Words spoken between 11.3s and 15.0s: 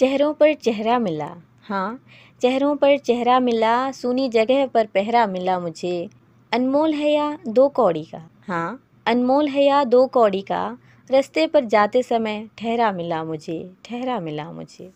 पर जाते समय ठहरा मिला मुझे ठहरा मिला मुझे।